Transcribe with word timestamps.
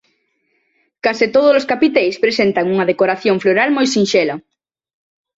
Case 1.05 1.25
todos 1.35 1.53
os 1.59 1.67
capiteis 1.71 2.15
presentan 2.23 2.65
unha 2.73 2.87
decoración 2.91 3.35
floral 3.43 3.69
moi 3.73 3.87
sinxela. 3.93 4.35